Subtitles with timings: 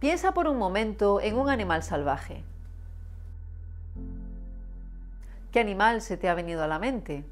[0.00, 2.42] Piensa por un momento en un animal salvaje.
[5.52, 7.22] ¿Qué animal se te ha venido a la mente?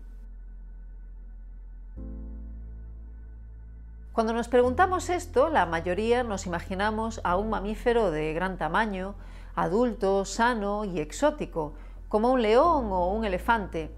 [4.13, 9.15] Cuando nos preguntamos esto, la mayoría nos imaginamos a un mamífero de gran tamaño,
[9.55, 11.73] adulto, sano y exótico,
[12.11, 13.91] como un león o un elefante,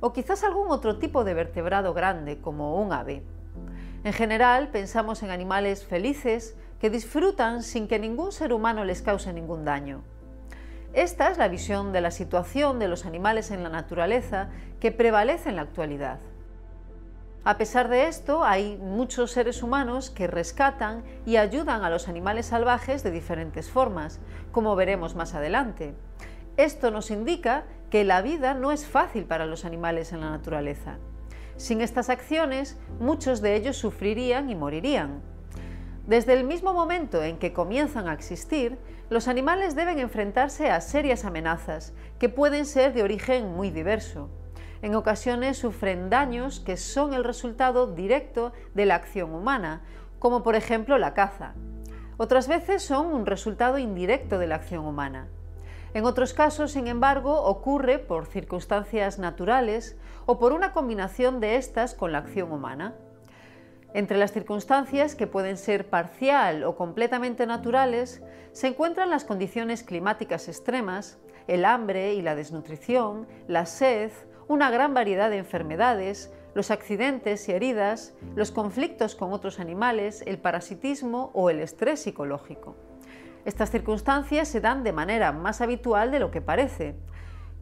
[0.00, 3.22] o quizás algún otro tipo de vertebrado grande, como un ave.
[4.02, 9.32] En general, pensamos en animales felices que disfrutan sin que ningún ser humano les cause
[9.32, 10.04] ningún daño.
[10.92, 15.48] Esta es la visión de la situación de los animales en la naturaleza que prevalece
[15.48, 16.20] en la actualidad.
[17.42, 22.46] A pesar de esto, hay muchos seres humanos que rescatan y ayudan a los animales
[22.46, 24.20] salvajes de diferentes formas,
[24.52, 25.92] como veremos más adelante.
[26.56, 30.98] Esto nos indica que la vida no es fácil para los animales en la naturaleza.
[31.56, 35.20] Sin estas acciones, muchos de ellos sufrirían y morirían.
[36.06, 38.78] Desde el mismo momento en que comienzan a existir,
[39.10, 44.30] los animales deben enfrentarse a serias amenazas, que pueden ser de origen muy diverso.
[44.82, 49.82] En ocasiones sufren daños que son el resultado directo de la acción humana,
[50.20, 51.54] como por ejemplo la caza.
[52.18, 55.26] Otras veces son un resultado indirecto de la acción humana.
[55.92, 61.94] En otros casos, sin embargo, ocurre por circunstancias naturales o por una combinación de estas
[61.94, 62.94] con la acción humana.
[63.96, 70.48] Entre las circunstancias, que pueden ser parcial o completamente naturales, se encuentran las condiciones climáticas
[70.48, 74.10] extremas, el hambre y la desnutrición, la sed,
[74.48, 80.36] una gran variedad de enfermedades, los accidentes y heridas, los conflictos con otros animales, el
[80.36, 82.76] parasitismo o el estrés psicológico.
[83.46, 86.96] Estas circunstancias se dan de manera más habitual de lo que parece.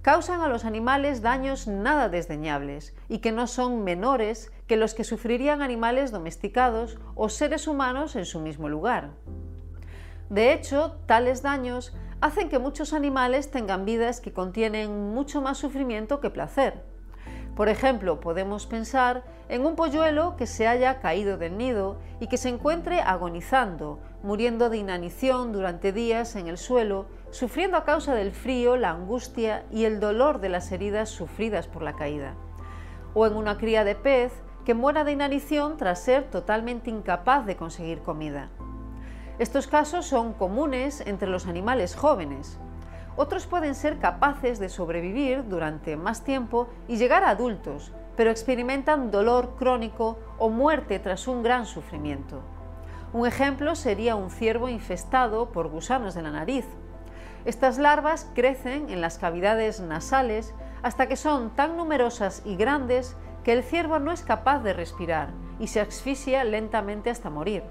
[0.04, 5.02] Causan a los animales daños nada desdeñables y que no son menores que los que
[5.02, 9.12] sufrirían animales domesticados o seres humanos en su mismo lugar.
[10.28, 16.20] De hecho, tales daños hacen que muchos animales tengan vidas que contienen mucho más sufrimiento
[16.20, 16.84] que placer.
[17.56, 22.36] Por ejemplo, podemos pensar en un polluelo que se haya caído del nido y que
[22.36, 28.30] se encuentre agonizando, muriendo de inanición durante días en el suelo, sufriendo a causa del
[28.30, 32.34] frío, la angustia y el dolor de las heridas sufridas por la caída.
[33.12, 34.32] O en una cría de pez
[34.64, 38.50] que muera de inanición tras ser totalmente incapaz de conseguir comida.
[39.40, 42.56] Estos casos son comunes entre los animales jóvenes.
[43.16, 49.10] Otros pueden ser capaces de sobrevivir durante más tiempo y llegar a adultos, pero experimentan
[49.10, 52.42] dolor crónico o muerte tras un gran sufrimiento.
[53.12, 56.64] Un ejemplo sería un ciervo infestado por gusanos de la nariz.
[57.44, 63.52] Estas larvas crecen en las cavidades nasales hasta que son tan numerosas y grandes que
[63.52, 65.28] el ciervo no es capaz de respirar
[65.58, 67.62] y se asfixia lentamente hasta morir.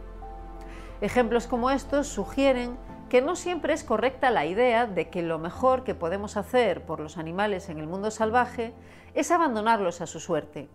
[1.01, 2.77] Ejemplos como estos sugieren
[3.09, 6.99] que no siempre es correcta la idea de que lo mejor que podemos hacer por
[6.99, 8.73] los animales en el mundo salvaje
[9.13, 10.69] es abandonarlos a su suerte.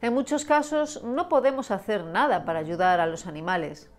[0.00, 3.90] En muchos casos no podemos hacer nada para ayudar a los animales.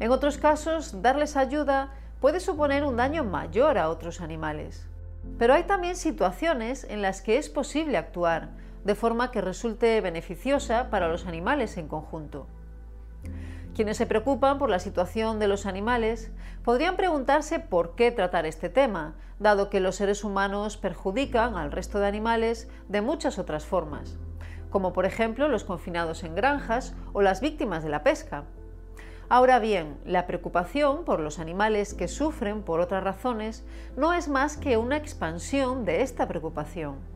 [0.00, 1.92] En otros casos, darles ayuda
[2.22, 4.86] puede suponer un daño mayor a otros animales.
[5.40, 8.50] Pero hay también situaciones en las que es posible actuar
[8.84, 12.46] de forma que resulte beneficiosa para los animales en conjunto.
[13.74, 16.30] Quienes se preocupan por la situación de los animales
[16.64, 21.98] podrían preguntarse por qué tratar este tema, dado que los seres humanos perjudican al resto
[21.98, 24.16] de animales de muchas otras formas,
[24.70, 28.44] como por ejemplo los confinados en granjas o las víctimas de la pesca.
[29.28, 33.64] Ahora bien, la preocupación por los animales que sufren por otras razones
[33.96, 37.12] no es más que una expansión de esta preocupación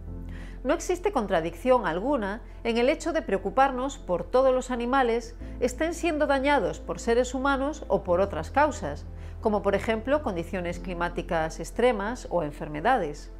[0.67, 6.27] no existe contradicción alguna en el hecho de preocuparnos por todos los animales estén siendo
[6.27, 9.07] dañados por seres humanos o por otras causas,
[9.41, 13.31] como por ejemplo condiciones climáticas extremas o enfermedades.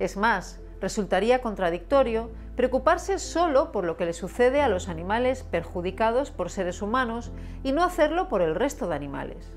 [0.00, 6.30] Es más, resultaría contradictorio preocuparse solo por lo que le sucede a los animales perjudicados
[6.30, 7.30] por seres humanos
[7.62, 9.52] y no hacerlo por el resto de animales.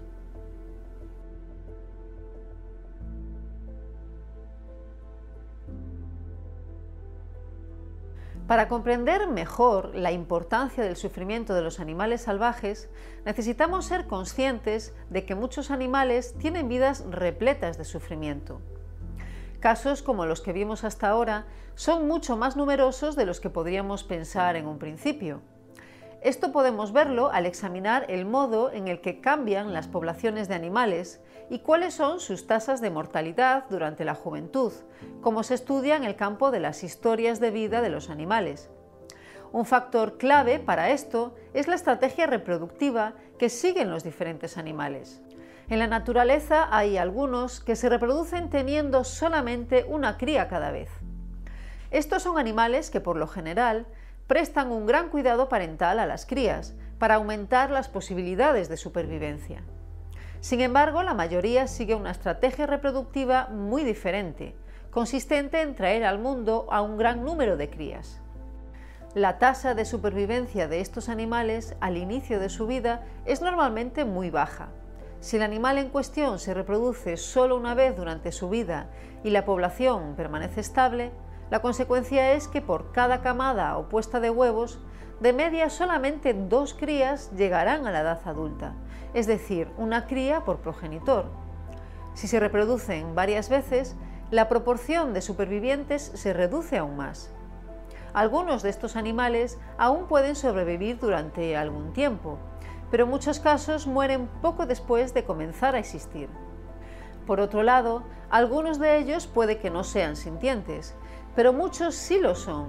[8.47, 12.89] Para comprender mejor la importancia del sufrimiento de los animales salvajes,
[13.25, 18.59] necesitamos ser conscientes de que muchos animales tienen vidas repletas de sufrimiento.
[19.63, 21.45] Casos como los que vimos hasta ahora
[21.75, 25.39] son mucho más numerosos de los que podríamos pensar en un principio.
[26.21, 31.21] Esto podemos verlo al examinar el modo en el que cambian las poblaciones de animales
[31.49, 34.73] y cuáles son sus tasas de mortalidad durante la juventud,
[35.21, 38.69] como se estudia en el campo de las historias de vida de los animales.
[39.53, 45.22] Un factor clave para esto es la estrategia reproductiva que siguen los diferentes animales.
[45.69, 50.89] En la naturaleza hay algunos que se reproducen teniendo solamente una cría cada vez.
[51.89, 53.85] Estos son animales que por lo general
[54.27, 59.63] prestan un gran cuidado parental a las crías para aumentar las posibilidades de supervivencia.
[60.41, 64.55] Sin embargo, la mayoría sigue una estrategia reproductiva muy diferente,
[64.91, 68.19] consistente en traer al mundo a un gran número de crías.
[69.15, 74.29] La tasa de supervivencia de estos animales al inicio de su vida es normalmente muy
[74.29, 74.69] baja.
[75.23, 78.89] Si el animal en cuestión se reproduce solo una vez durante su vida
[79.23, 81.13] y la población permanece estable,
[81.49, 84.81] la consecuencia es que por cada camada o puesta de huevos,
[85.21, 88.73] de media solamente dos crías llegarán a la edad adulta,
[89.13, 91.27] es decir, una cría por progenitor.
[92.15, 93.95] Si se reproducen varias veces,
[94.29, 97.31] la proporción de supervivientes se reduce aún más.
[98.13, 102.39] Algunos de estos animales aún pueden sobrevivir durante algún tiempo,
[102.93, 106.29] pero en muchos casos mueren poco después de comenzar a existir.
[107.25, 110.93] Por otro lado, algunos de ellos puede que no sean sintientes,
[111.35, 112.67] pero muchos sí lo son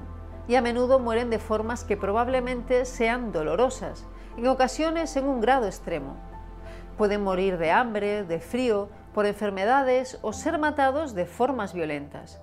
[0.49, 4.07] y a menudo mueren de formas que probablemente sean dolorosas,
[4.39, 6.17] en ocasiones en un grado extremo.
[6.97, 12.41] Pueden morir de hambre, de frío, por enfermedades o ser matados de formas violentas.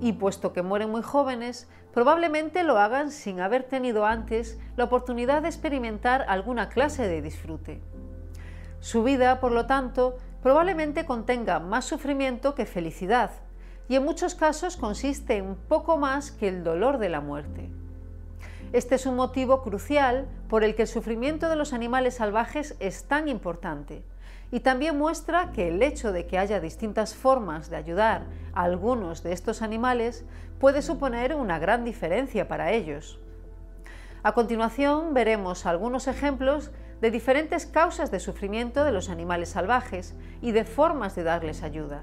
[0.00, 5.42] Y puesto que mueren muy jóvenes, probablemente lo hagan sin haber tenido antes la oportunidad
[5.42, 7.80] de experimentar alguna clase de disfrute.
[8.80, 13.30] Su vida, por lo tanto, probablemente contenga más sufrimiento que felicidad,
[13.88, 17.70] y en muchos casos consiste en poco más que el dolor de la muerte.
[18.72, 23.04] Este es un motivo crucial por el que el sufrimiento de los animales salvajes es
[23.04, 24.02] tan importante
[24.50, 28.24] y también muestra que el hecho de que haya distintas formas de ayudar
[28.54, 30.24] a algunos de estos animales
[30.58, 33.20] puede suponer una gran diferencia para ellos.
[34.22, 40.52] A continuación veremos algunos ejemplos de diferentes causas de sufrimiento de los animales salvajes y
[40.52, 42.02] de formas de darles ayuda.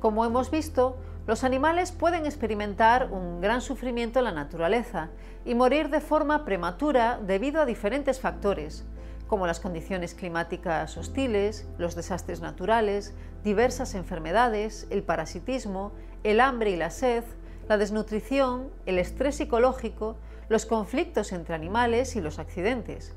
[0.00, 0.96] Como hemos visto,
[1.26, 5.08] los animales pueden experimentar un gran sufrimiento en la naturaleza
[5.44, 8.84] y morir de forma prematura debido a diferentes factores,
[9.26, 15.92] como las condiciones climáticas hostiles, los desastres naturales, diversas enfermedades, el parasitismo,
[16.24, 17.24] el hambre y la sed,
[17.68, 20.16] la desnutrición, el estrés psicológico,
[20.50, 23.14] los conflictos entre animales y los accidentes.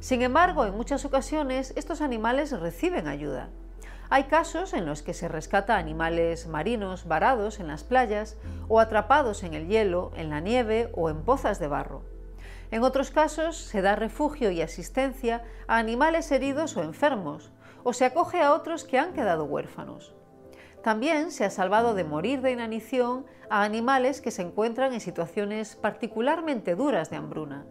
[0.00, 3.48] Sin embargo, en muchas ocasiones estos animales reciben ayuda.
[4.10, 9.42] Hay casos en los que se rescata animales marinos varados en las playas o atrapados
[9.42, 12.02] en el hielo, en la nieve o en pozas de barro.
[12.70, 17.50] En otros casos se da refugio y asistencia a animales heridos o enfermos,
[17.84, 20.14] o se acoge a otros que han quedado huérfanos.
[20.82, 25.76] También se ha salvado de morir de inanición a animales que se encuentran en situaciones
[25.76, 27.66] particularmente duras de hambruna.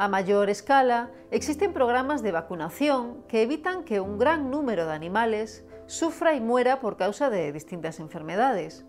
[0.00, 5.64] A mayor escala, existen programas de vacunación que evitan que un gran número de animales
[5.86, 8.86] sufra y muera por causa de distintas enfermedades.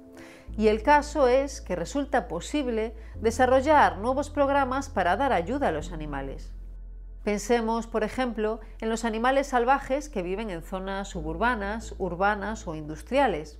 [0.56, 5.92] Y el caso es que resulta posible desarrollar nuevos programas para dar ayuda a los
[5.92, 6.52] animales.
[7.24, 13.60] Pensemos, por ejemplo, en los animales salvajes que viven en zonas suburbanas, urbanas o industriales.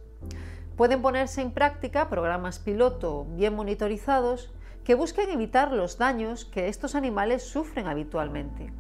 [0.78, 4.54] Pueden ponerse en práctica programas piloto bien monitorizados
[4.90, 8.74] que busquen evitar los daños que estos animales sufren habitualmente.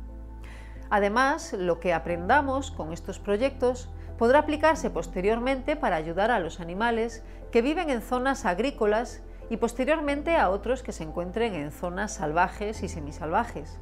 [0.89, 7.23] Además, lo que aprendamos con estos proyectos podrá aplicarse posteriormente para ayudar a los animales
[7.51, 12.81] que viven en zonas agrícolas y posteriormente a otros que se encuentren en zonas salvajes
[12.81, 13.77] y semisalvajes.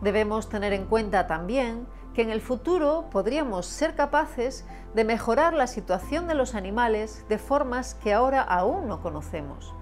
[0.00, 4.64] Debemos tener en cuenta también que en el futuro podríamos ser capaces
[4.94, 9.74] de mejorar la situación de los animales de formas que ahora aún no conocemos.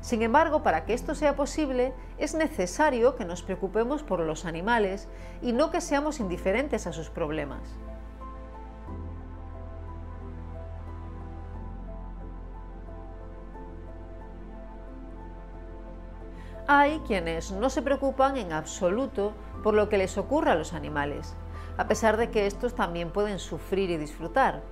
[0.00, 5.08] Sin embargo, para que esto sea posible, es necesario que nos preocupemos por los animales
[5.42, 7.62] y no que seamos indiferentes a sus problemas.
[16.70, 21.34] Hay quienes no se preocupan en absoluto por lo que les ocurra a los animales,
[21.78, 24.62] a pesar de que estos también pueden sufrir y disfrutar.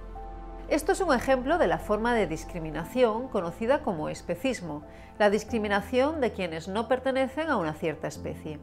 [0.69, 4.85] Esto es un ejemplo de la forma de discriminación conocida como especismo,
[5.17, 8.59] la discriminación de quienes no pertenecen a una cierta especie.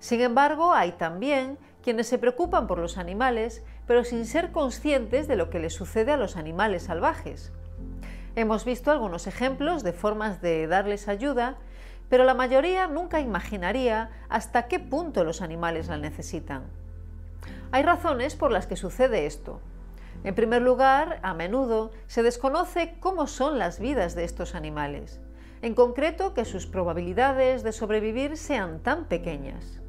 [0.00, 5.36] Sin embargo, hay también quienes se preocupan por los animales, pero sin ser conscientes de
[5.36, 7.52] lo que les sucede a los animales salvajes.
[8.34, 11.58] Hemos visto algunos ejemplos de formas de darles ayuda,
[12.08, 16.64] pero la mayoría nunca imaginaría hasta qué punto los animales la necesitan.
[17.70, 19.60] Hay razones por las que sucede esto.
[20.22, 25.20] En primer lugar, a menudo se desconoce cómo son las vidas de estos animales.
[25.62, 29.80] en concreto que sus probabilidades de sobrevivir sean tan pequeñas.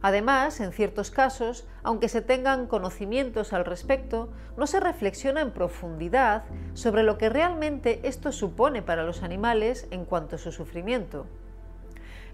[0.00, 6.44] Además, en ciertos casos, aunque se tengan conocimientos al respecto, no se reflexiona en profundidad
[6.74, 11.26] sobre lo que realmente esto supone para los animales en cuanto a su sufrimiento.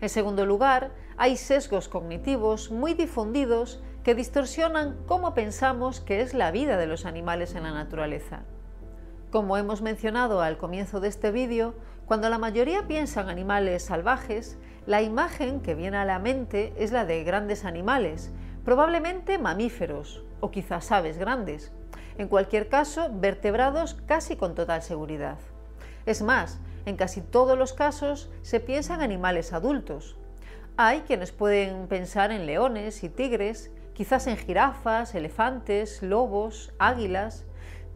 [0.01, 6.51] En segundo lugar, hay sesgos cognitivos muy difundidos que distorsionan cómo pensamos que es la
[6.51, 8.43] vida de los animales en la naturaleza.
[9.31, 14.59] Como hemos mencionado al comienzo de este vídeo, cuando la mayoría piensa en animales salvajes,
[14.87, 18.31] la imagen que viene a la mente es la de grandes animales,
[18.63, 21.73] probablemente mamíferos o quizás aves grandes.
[22.19, 25.39] En cualquier caso, vertebrados casi con total seguridad.
[26.05, 30.17] Es más, en casi todos los casos se piensa en animales adultos.
[30.77, 37.47] Hay quienes pueden pensar en leones y tigres, quizás en jirafas, elefantes, lobos, águilas,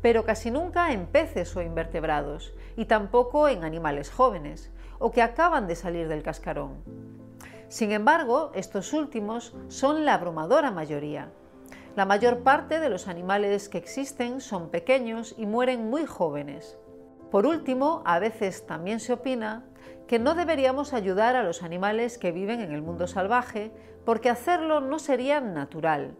[0.00, 5.66] pero casi nunca en peces o invertebrados, y tampoco en animales jóvenes, o que acaban
[5.66, 6.82] de salir del cascarón.
[7.68, 11.30] Sin embargo, estos últimos son la abrumadora mayoría.
[11.96, 16.78] La mayor parte de los animales que existen son pequeños y mueren muy jóvenes.
[17.30, 19.66] Por último, a veces también se opina
[20.07, 23.73] que no deberíamos ayudar a los animales que viven en el mundo salvaje
[24.04, 26.16] porque hacerlo no sería natural.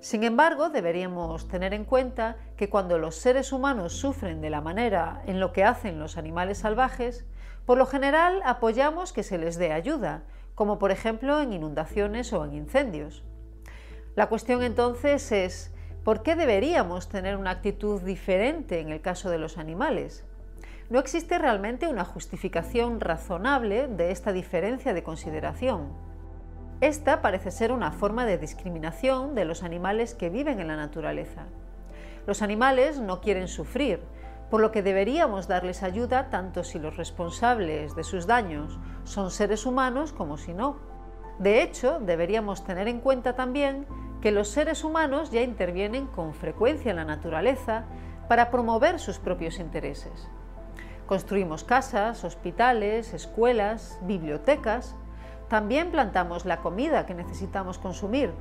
[0.00, 5.22] Sin embargo, deberíamos tener en cuenta que cuando los seres humanos sufren de la manera
[5.26, 7.24] en lo que hacen los animales salvajes,
[7.66, 12.44] por lo general apoyamos que se les dé ayuda, como por ejemplo en inundaciones o
[12.44, 13.22] en incendios.
[14.14, 15.72] La cuestión entonces es,
[16.02, 20.24] ¿por qué deberíamos tener una actitud diferente en el caso de los animales?
[20.92, 25.88] No existe realmente una justificación razonable de esta diferencia de consideración.
[26.82, 31.46] Esta parece ser una forma de discriminación de los animales que viven en la naturaleza.
[32.26, 34.00] Los animales no quieren sufrir,
[34.50, 39.64] por lo que deberíamos darles ayuda tanto si los responsables de sus daños son seres
[39.64, 40.76] humanos como si no.
[41.38, 43.86] De hecho, deberíamos tener en cuenta también
[44.20, 47.86] que los seres humanos ya intervienen con frecuencia en la naturaleza
[48.28, 50.28] para promover sus propios intereses.
[51.12, 54.96] Construimos casas, hospitales, escuelas, bibliotecas.
[55.50, 58.32] También plantamos la comida que necesitamos consumir.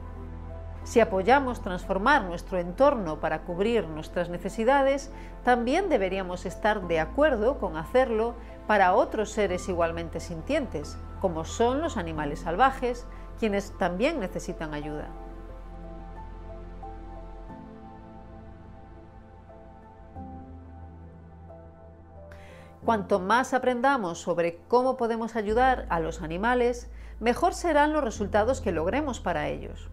[0.85, 5.11] Si apoyamos transformar nuestro entorno para cubrir nuestras necesidades,
[5.43, 8.35] también deberíamos estar de acuerdo con hacerlo
[8.67, 13.05] para otros seres igualmente sintientes, como son los animales salvajes,
[13.37, 15.09] quienes también necesitan ayuda.
[22.85, 28.71] Cuanto más aprendamos sobre cómo podemos ayudar a los animales, mejor serán los resultados que
[28.71, 29.91] logremos para ellos.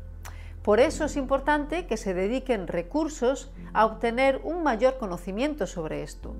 [0.62, 6.35] Por eso es importante que se dediquen recursos a obtener un mayor conocimiento sobre esto.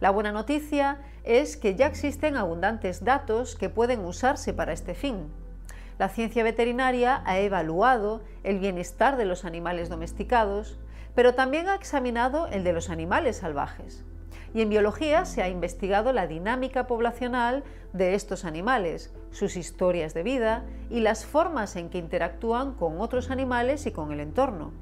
[0.00, 5.28] La buena noticia es que ya existen abundantes datos que pueden usarse para este fin.
[5.98, 10.78] La ciencia veterinaria ha evaluado el bienestar de los animales domesticados,
[11.14, 14.04] pero también ha examinado el de los animales salvajes
[14.54, 20.22] y en biología se ha investigado la dinámica poblacional de estos animales, sus historias de
[20.22, 24.72] vida y las formas en que interactúan con otros animales y con el entorno.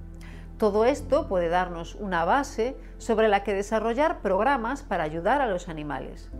[0.59, 5.69] Todo esto puede darnos una base sobre la que desarrollar programas para ayudar a los
[5.69, 6.31] animales.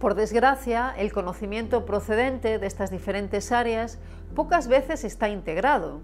[0.00, 4.00] Por desgracia, el conocimiento procedente de estas diferentes áreas
[4.34, 6.00] pocas veces está integrado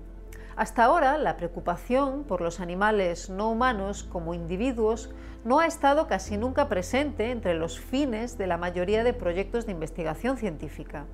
[0.58, 5.08] hasta ahora, la preocupación por los animales no humanos como individuos
[5.44, 9.72] no ha estado casi nunca presente entre los fines de la mayoría de proyectos de
[9.72, 11.06] investigación científica.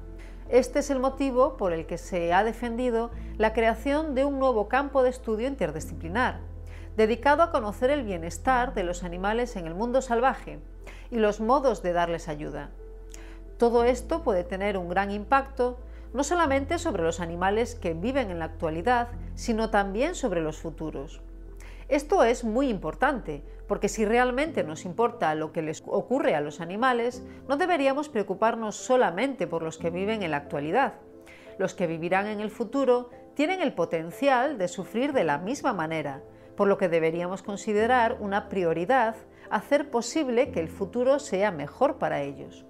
[0.49, 4.67] Este es el motivo por el que se ha defendido la creación de un nuevo
[4.67, 6.41] campo de estudio interdisciplinar,
[6.97, 10.59] dedicado a conocer el bienestar de los animales en el mundo salvaje
[11.11, 12.71] y los modos de darles ayuda.
[13.59, 15.77] Todo esto puede tener un gran impacto
[16.15, 21.21] no solamente sobre los animales que viven en la actualidad, sino también sobre los futuros.
[21.89, 26.61] Esto es muy importante, porque si realmente nos importa lo que les ocurre a los
[26.61, 30.95] animales, no deberíamos preocuparnos solamente por los que viven en la actualidad.
[31.59, 36.23] Los que vivirán en el futuro tienen el potencial de sufrir de la misma manera,
[36.57, 39.17] por lo que deberíamos considerar una prioridad
[39.51, 42.65] hacer posible que el futuro sea mejor para ellos.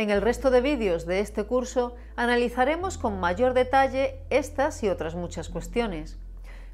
[0.00, 5.14] En el resto de vídeos de este curso analizaremos con mayor detalle estas y otras
[5.14, 6.18] muchas cuestiones.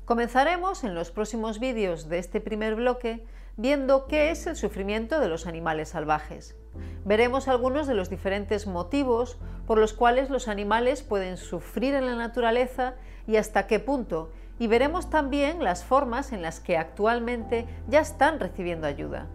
[0.05, 5.27] Comenzaremos en los próximos vídeos de este primer bloque viendo qué es el sufrimiento de
[5.27, 6.55] los animales salvajes.
[7.05, 12.15] Veremos algunos de los diferentes motivos por los cuales los animales pueden sufrir en la
[12.15, 12.95] naturaleza
[13.27, 14.31] y hasta qué punto,
[14.61, 19.27] y veremos también las formas en las que actualmente ya están recibiendo ayuda.